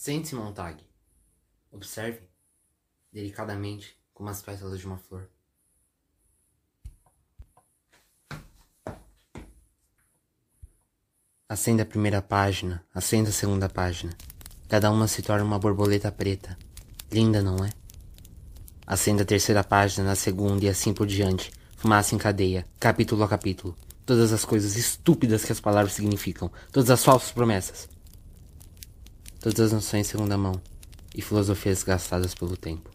[0.00, 0.82] Sente-se, Montag.
[1.70, 2.22] Observe,
[3.12, 5.28] delicadamente, como as pétalas de uma flor.
[11.46, 14.16] Acenda a primeira página, acenda a segunda página.
[14.70, 16.56] Cada uma se torna uma borboleta preta.
[17.12, 17.68] Linda, não é?
[18.86, 21.52] Acenda a terceira página, na segunda e assim por diante.
[21.76, 23.76] Fumaça em cadeia, capítulo a capítulo.
[24.06, 26.50] Todas as coisas estúpidas que as palavras significam.
[26.72, 27.99] Todas as falsas promessas.
[29.40, 30.60] Todas as noções em segunda mão.
[31.14, 32.90] E filosofias gastadas pelo tempo.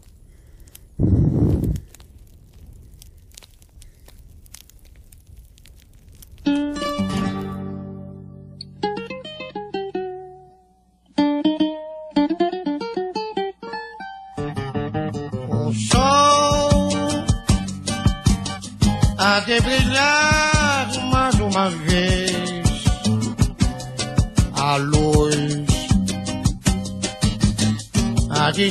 [15.48, 16.88] O sol
[19.46, 20.25] de brilhar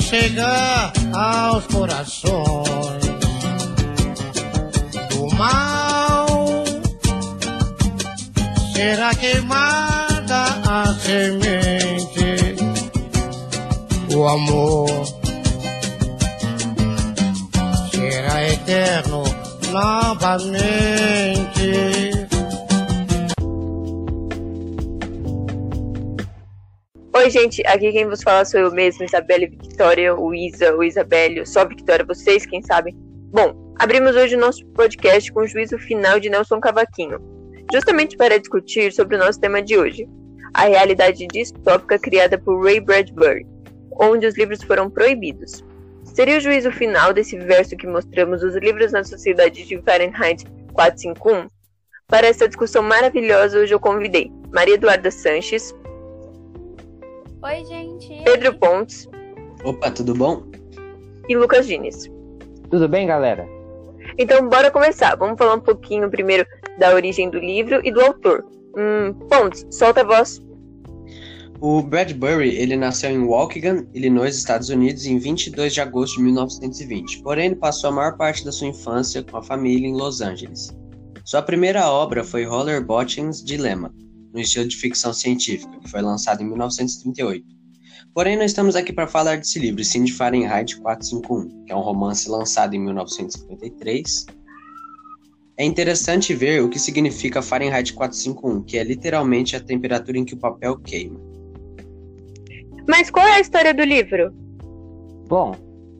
[0.05, 3.05] chegar aos corações
[5.09, 6.25] do mal.
[8.73, 12.55] Será queimada a semente,
[14.13, 15.05] o amor
[17.91, 19.23] será eterno
[19.71, 21.05] novamente.
[27.17, 31.45] Oi, gente, aqui quem vos fala sou eu mesmo, Isabelle Victoria, o Isa, o Isabelle,
[31.45, 32.93] só Victoria, vocês, quem sabe.
[33.31, 37.21] Bom, abrimos hoje o nosso podcast com o juízo final de Nelson Cavaquinho,
[37.71, 40.09] justamente para discutir sobre o nosso tema de hoje,
[40.53, 43.47] a realidade distópica criada por Ray Bradbury,
[43.97, 45.63] onde os livros foram proibidos.
[46.03, 51.47] Seria o juízo final desse verso que mostramos os livros na sociedade de Fahrenheit 451?
[52.07, 55.73] Para essa discussão maravilhosa, hoje eu convidei Maria Eduarda Sanches,
[57.45, 58.23] Oi, gente.
[58.23, 59.07] Pedro Pontes
[59.63, 60.41] Opa, tudo bom?
[61.29, 62.09] e Lucas Dines.
[62.71, 63.47] Tudo bem, galera?
[64.17, 65.15] Então, bora começar.
[65.15, 66.43] Vamos falar um pouquinho primeiro
[66.79, 68.43] da origem do livro e do autor.
[68.75, 70.41] Hum, Pontes, solta a voz.
[71.61, 77.21] O Bradbury, ele nasceu em Waukegan, Illinois, Estados Unidos, em 22 de agosto de 1920.
[77.21, 80.75] Porém, ele passou a maior parte da sua infância com a família em Los Angeles.
[81.23, 83.93] Sua primeira obra foi Rollerbottom's Dilemma,
[84.35, 87.45] no estilo de ficção científica, que foi lançado em 1938.
[88.13, 91.79] Porém, não estamos aqui para falar desse livro, sim de Fahrenheit 451, que é um
[91.79, 94.25] romance lançado em 1953.
[95.57, 100.33] É interessante ver o que significa Fahrenheit 451, que é literalmente a temperatura em que
[100.33, 101.17] o papel queima.
[102.87, 104.33] Mas qual é a história do livro?
[105.29, 105.55] Bom,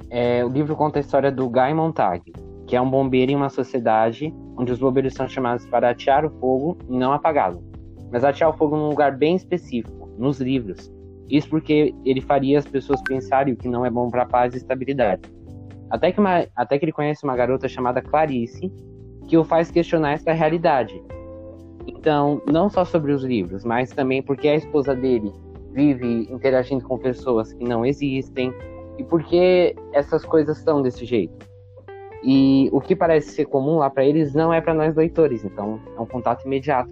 [0.10, 2.22] é, o livro conta a história do Guy Montag,
[2.68, 6.30] que é um bombeiro em uma sociedade onde os bombeiros são chamados para atear o
[6.40, 7.75] fogo e não apagá-lo.
[8.12, 10.92] Mas atear o fogo num lugar bem específico, nos livros.
[11.30, 14.58] Isso porque ele faria as pessoas pensarem o que não é bom para paz e
[14.58, 15.24] estabilidade.
[15.90, 18.72] Até que, uma, até que ele conhece uma garota chamada Clarice,
[19.28, 21.02] que o faz questionar essa realidade.
[21.88, 25.32] Então, não só sobre os livros, mas também porque a esposa dele
[25.72, 28.54] vive interagindo com pessoas que não existem
[28.98, 31.46] e porque essas coisas são desse jeito.
[32.24, 35.80] E o que parece ser comum lá para eles não é para nós leitores, então
[35.96, 36.92] é um contato imediato.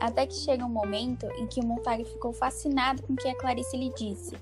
[0.00, 3.34] Até que chega um momento em que o Montag ficou fascinado com o que a
[3.34, 4.36] Clarice lhe disse.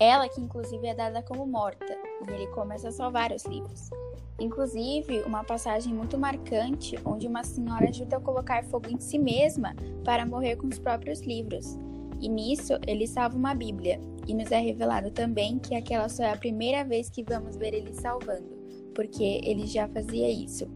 [0.00, 1.96] Ela que inclusive é dada como morta,
[2.26, 3.90] e ele começa a salvar os livros.
[4.38, 9.74] Inclusive, uma passagem muito marcante onde uma senhora ajuda a colocar fogo em si mesma
[10.04, 11.76] para morrer com os próprios livros.
[12.20, 16.32] E nisso, ele salva uma Bíblia, e nos é revelado também que aquela só é
[16.32, 18.56] a primeira vez que vamos ver ele salvando,
[18.94, 20.68] porque ele já fazia isso.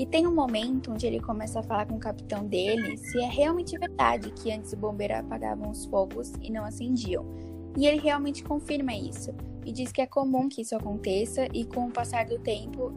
[0.00, 3.28] E tem um momento onde ele começa a falar com o capitão dele se é
[3.28, 7.26] realmente verdade que antes o bombeiro apagavam os fogos e não acendiam.
[7.76, 11.88] E ele realmente confirma isso e diz que é comum que isso aconteça e com
[11.88, 12.94] o passar do tempo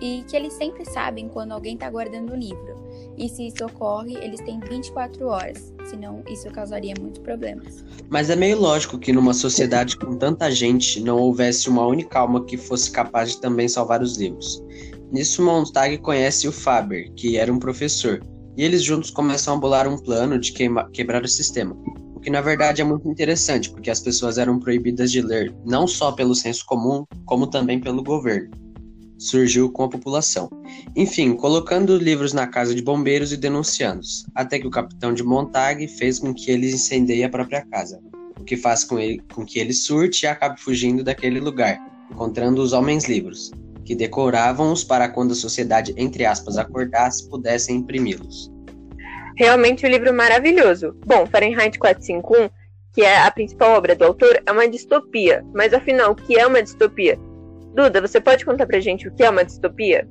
[0.00, 2.82] e que eles sempre sabem quando alguém está guardando o livro.
[3.18, 7.84] E se isso ocorre, eles têm 24 horas, senão isso causaria muitos problemas.
[8.08, 12.42] Mas é meio lógico que numa sociedade com tanta gente não houvesse uma única alma
[12.42, 14.64] que fosse capaz de também salvar os livros.
[15.12, 18.22] Nisso, Montag conhece o Faber, que era um professor,
[18.56, 20.54] e eles juntos começam a bolar um plano de
[20.90, 21.76] quebrar o sistema.
[22.14, 25.86] O que na verdade é muito interessante, porque as pessoas eram proibidas de ler, não
[25.86, 28.50] só pelo senso comum, como também pelo governo.
[29.18, 30.48] Surgiu com a população.
[30.96, 35.86] Enfim, colocando livros na casa de bombeiros e denunciando-os, até que o capitão de Montag
[35.88, 38.00] fez com que eles incendiem a própria casa,
[38.40, 41.78] o que faz com, ele, com que ele surte e acabe fugindo daquele lugar,
[42.10, 43.50] encontrando os homens livros,
[43.84, 48.50] que decoravam-os para quando a sociedade, entre aspas, acordasse, pudessem imprimi-los.
[49.36, 50.94] Realmente um livro maravilhoso.
[51.06, 52.50] Bom, Fahrenheit 451,
[52.92, 55.44] que é a principal obra do autor, é uma distopia.
[55.54, 57.18] Mas afinal, o que é uma distopia?
[57.74, 60.06] Duda, você pode contar pra gente o que é uma distopia?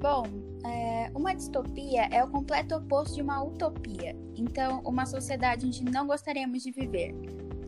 [0.00, 0.24] Bom,
[0.64, 4.16] é, uma distopia é o completo oposto de uma utopia.
[4.34, 7.14] Então, uma sociedade onde não gostaríamos de viver.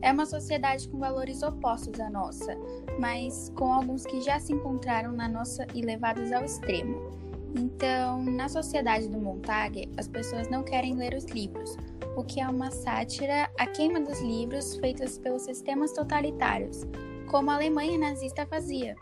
[0.01, 2.57] É uma sociedade com valores opostos à nossa,
[2.99, 7.19] mas com alguns que já se encontraram na nossa e levados ao extremo.
[7.57, 11.77] Então, na sociedade do Montague, as pessoas não querem ler os livros,
[12.17, 16.85] o que é uma sátira à queima dos livros feitas pelos sistemas totalitários,
[17.31, 18.95] como a Alemanha nazista fazia.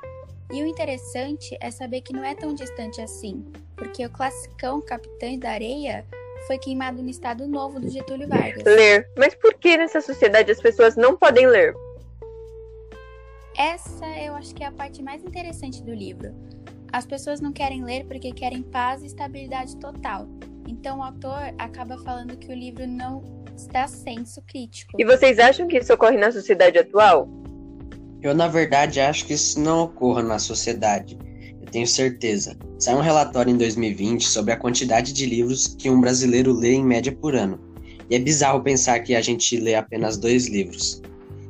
[0.52, 3.44] E o interessante é saber que não é tão distante assim,
[3.74, 6.06] porque o classicão Capitães da Areia
[6.46, 8.62] foi queimado no Estado Novo do Getúlio Vargas.
[8.64, 9.08] Ler.
[9.16, 11.74] Mas por que nessa sociedade as pessoas não podem ler?
[13.56, 16.34] Essa eu acho que é a parte mais interessante do livro.
[16.92, 20.28] As pessoas não querem ler porque querem paz e estabilidade total.
[20.68, 23.22] Então o autor acaba falando que o livro não
[23.72, 24.92] dá senso crítico.
[24.98, 27.28] E vocês acham que isso ocorre na sociedade atual?
[28.22, 31.18] Eu, na verdade, acho que isso não ocorra na sociedade.
[31.66, 32.56] Eu tenho certeza.
[32.78, 36.84] Saiu um relatório em 2020 sobre a quantidade de livros que um brasileiro lê em
[36.84, 37.58] média por ano.
[38.08, 41.02] E é bizarro pensar que a gente lê apenas dois livros.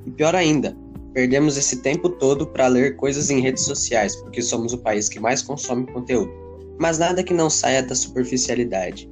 [0.06, 0.74] E pior ainda,
[1.12, 5.20] perdemos esse tempo todo para ler coisas em redes sociais, porque somos o país que
[5.20, 6.32] mais consome conteúdo.
[6.78, 9.10] Mas nada que não saia da superficialidade.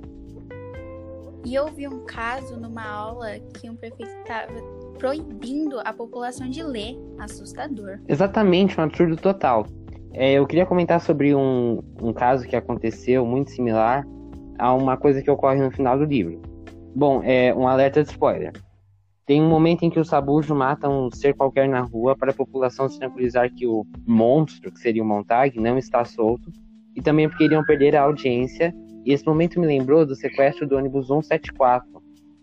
[1.44, 4.54] E eu vi um caso numa aula que um prefeito estava
[4.98, 6.96] proibindo a população de ler.
[7.18, 8.00] Assustador.
[8.08, 9.66] Exatamente, um absurdo total.
[10.16, 14.06] É, eu queria comentar sobre um, um caso que aconteceu muito similar
[14.56, 16.40] a uma coisa que ocorre no final do livro.
[16.94, 18.52] Bom, é um alerta de spoiler.
[19.26, 22.34] Tem um momento em que os Sabujo matam um ser qualquer na rua para a
[22.34, 26.48] população se tranquilizar que o monstro, que seria o Montag, não está solto,
[26.94, 28.72] e também porque iriam perder a audiência.
[29.04, 31.88] E esse momento me lembrou do sequestro do ônibus 174,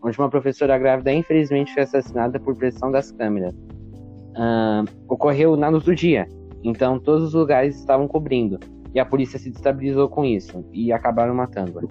[0.04, 3.54] onde uma professora grávida infelizmente foi assassinada por pressão das câmeras.
[3.54, 6.28] Uh, ocorreu na luz do dia,
[6.64, 8.60] então todos os lugares estavam cobrindo,
[8.94, 11.82] e a polícia se destabilizou com isso e acabaram matando-a.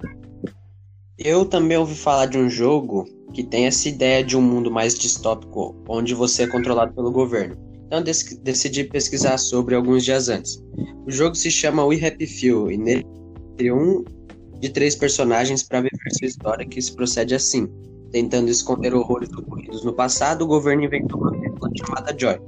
[1.17, 4.95] Eu também ouvi falar de um jogo que tem essa ideia de um mundo mais
[4.95, 7.55] distópico, onde você é controlado pelo governo.
[7.85, 10.63] Então decidi pesquisar sobre alguns dias antes.
[11.05, 13.05] O jogo se chama We Happy Few e nele
[13.57, 14.03] tem um
[14.59, 17.67] de três personagens para viver sua história que se procede assim.
[18.11, 22.39] Tentando esconder horrores ocorridos no passado, o governo inventou uma película chamada Joy,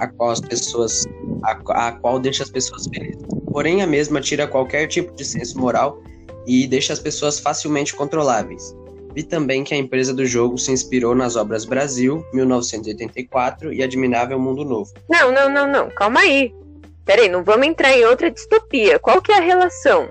[0.00, 1.06] a qual as pessoas
[1.44, 3.22] a, a qual deixa as pessoas felizes.
[3.52, 6.02] Porém, a mesma tira qualquer tipo de senso moral
[6.46, 8.74] e deixa as pessoas facilmente controláveis.
[9.14, 14.38] Vi também que a empresa do jogo se inspirou nas obras Brasil, 1984 e Admirável
[14.38, 14.92] Mundo Novo.
[15.08, 16.54] Não, não, não, não, calma aí.
[17.04, 18.98] Peraí, não vamos entrar em outra distopia.
[18.98, 20.08] Qual que é a relação?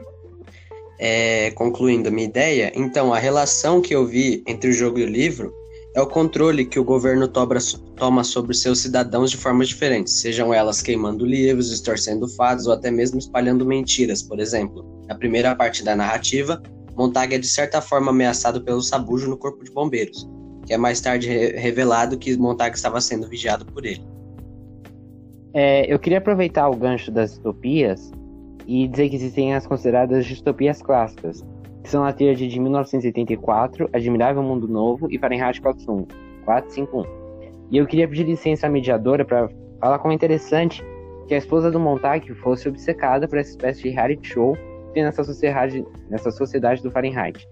[0.99, 5.03] É, concluindo a minha ideia, então a relação que eu vi entre o jogo e
[5.03, 5.53] o livro
[5.95, 10.81] é o controle que o governo toma sobre seus cidadãos de formas diferentes, sejam elas
[10.81, 14.85] queimando livros, distorcendo fatos ou até mesmo espalhando mentiras, por exemplo.
[15.07, 16.61] Na primeira parte da narrativa,
[16.95, 20.29] Montag é de certa forma ameaçado pelo Sabujo no corpo de bombeiros,
[20.65, 24.05] que é mais tarde re revelado que Montag estava sendo vigiado por ele.
[25.53, 28.11] É, eu queria aproveitar o gancho das distopias
[28.67, 31.43] e dizer que existem as consideradas distopias clássicas,
[31.89, 37.03] são a tríade de 1984, Admirável Mundo Novo e Fahrenheit 451.
[37.71, 40.83] E eu queria pedir licença à mediadora para falar como é interessante
[41.27, 45.03] que a esposa do Montag fosse obcecada por essa espécie de reality show que tem
[45.03, 47.47] nessa sociedade, nessa sociedade do Fahrenheit.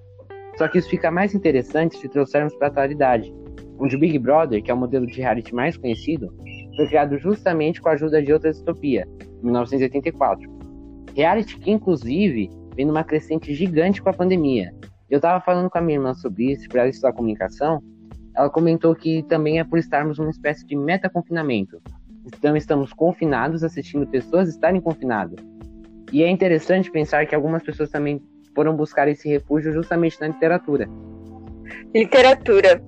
[0.55, 3.33] Só que isso fica mais interessante se trouxermos para a atualidade,
[3.79, 6.31] onde o Big Brother, que é o modelo de reality mais conhecido,
[6.75, 9.07] foi criado justamente com a ajuda de outra distopia,
[9.41, 10.47] 1984.
[11.15, 14.71] Reality que, inclusive, vem numa crescente gigante com a pandemia.
[15.09, 17.81] Eu estava falando com a minha irmã sobre isso, para ela estudar comunicação.
[18.35, 21.81] Ela comentou que também é por estarmos numa espécie de meta-confinamento.
[22.23, 25.43] Então, estamos confinados assistindo pessoas estarem confinadas.
[26.13, 28.21] E é interessante pensar que algumas pessoas também
[28.53, 30.87] foram buscar esse refúgio justamente na literatura.
[31.95, 32.83] Literatura.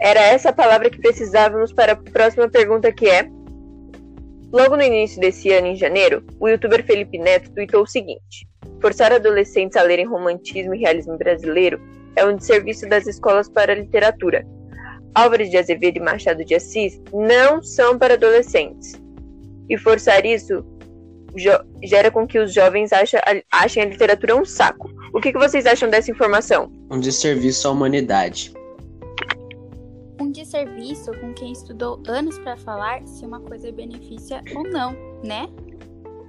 [0.00, 3.28] Era essa a palavra que precisávamos para a próxima pergunta que é
[4.50, 8.47] Logo no início desse ano, em janeiro, o youtuber Felipe Neto tweetou o seguinte:
[8.80, 11.80] Forçar adolescentes a lerem romantismo e realismo brasileiro
[12.16, 14.46] é um desserviço das escolas para a literatura.
[15.14, 18.92] Álvares de Azevedo e Machado de Assis não são para adolescentes.
[19.68, 20.64] E forçar isso
[21.82, 23.20] gera com que os jovens acha,
[23.52, 24.90] achem a literatura um saco.
[25.12, 26.70] O que, que vocês acham dessa informação?
[26.90, 28.52] Um desserviço à humanidade.
[30.20, 34.92] Um desserviço com quem estudou anos para falar se uma coisa beneficia ou não,
[35.24, 35.48] né?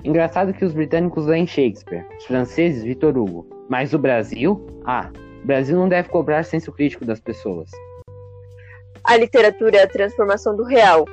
[0.04, 4.66] Engraçado que os britânicos leem Shakespeare, os franceses Victor Hugo, mas o Brasil?
[4.86, 5.12] Ah,
[5.44, 7.70] O Brasil não deve cobrar senso crítico das pessoas.
[9.04, 11.06] A literatura é a transformação do real.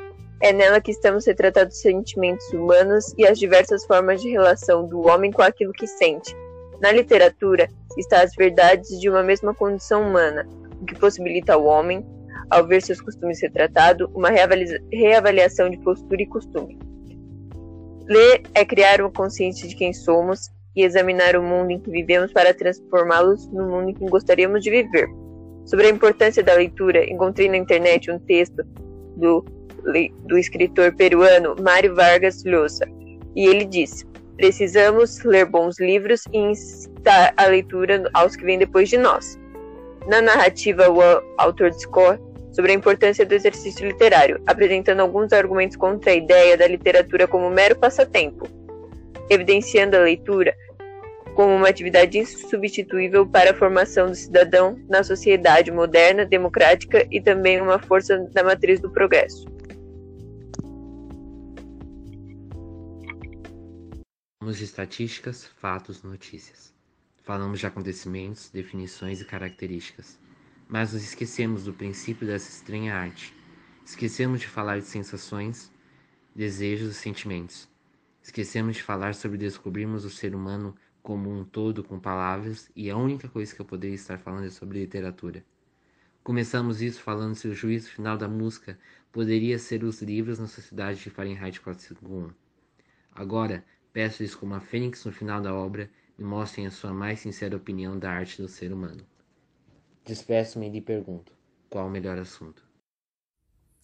[0.42, 5.06] É nela que estamos retratados os sentimentos humanos e as diversas formas de relação do
[5.06, 6.36] homem com aquilo que sente.
[6.80, 10.46] Na literatura está as verdades de uma mesma condição humana,
[10.80, 12.04] o que possibilita ao homem,
[12.50, 14.28] ao ver seus costumes retratados, uma
[14.92, 16.85] reavaliação de postura e costume.
[18.08, 22.32] Ler é criar uma consciência de quem somos e examinar o mundo em que vivemos
[22.32, 25.08] para transformá-los no mundo em que gostaríamos de viver.
[25.64, 28.62] Sobre a importância da leitura, encontrei na internet um texto
[29.16, 29.44] do,
[30.26, 32.86] do escritor peruano Mário Vargas Llosa,
[33.34, 38.88] e ele disse: Precisamos ler bons livros e incitar a leitura aos que vêm depois
[38.88, 39.36] de nós.
[40.06, 41.00] Na narrativa, o
[41.38, 42.20] autor discorre
[42.56, 47.50] sobre a importância do exercício literário, apresentando alguns argumentos contra a ideia da literatura como
[47.50, 48.48] mero passatempo,
[49.28, 50.56] evidenciando a leitura
[51.34, 57.60] como uma atividade insubstituível para a formação do cidadão na sociedade moderna, democrática e também
[57.60, 59.44] uma força da matriz do progresso.
[64.40, 66.72] Falamos de estatísticas, fatos, notícias.
[67.22, 70.18] Falamos de acontecimentos, definições e características.
[70.68, 73.32] Mas nos esquecemos do princípio dessa estranha arte.
[73.84, 75.70] Esquecemos de falar de sensações,
[76.34, 77.68] desejos e sentimentos.
[78.20, 82.96] Esquecemos de falar sobre descobrirmos o ser humano como um todo com palavras e a
[82.96, 85.44] única coisa que eu poderia estar falando é sobre literatura.
[86.24, 88.76] Começamos isso falando se o juízo final da música
[89.12, 92.34] poderia ser os livros na Sociedade de Fahrenheit 451.
[93.14, 97.56] Agora, peço-lhes como a fênix no final da obra me mostrem a sua mais sincera
[97.56, 99.06] opinião da arte do ser humano.
[100.06, 101.32] Despeço-me e lhe pergunto:
[101.68, 102.65] qual o melhor assunto?